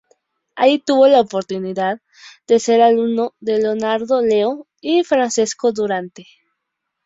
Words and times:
Allí 0.55 0.79
tuvo 0.79 1.05
la 1.07 1.21
oportunidad 1.21 2.01
de 2.47 2.59
ser 2.59 2.81
alumno 2.81 3.35
de 3.39 3.59
Leonardo 3.59 4.19
Leo 4.23 4.65
y 4.79 5.03
Francesco 5.03 5.71
Durante. 5.73 6.25